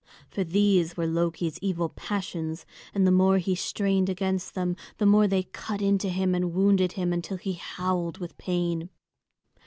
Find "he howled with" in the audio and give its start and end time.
7.37-8.35